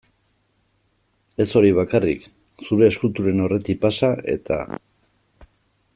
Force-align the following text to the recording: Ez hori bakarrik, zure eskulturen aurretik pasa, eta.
Ez 1.45 1.47
hori 1.59 1.69
bakarrik, 1.81 2.25
zure 2.69 2.89
eskulturen 2.93 3.45
aurretik 3.45 3.81
pasa, 3.87 4.11
eta. 4.39 4.61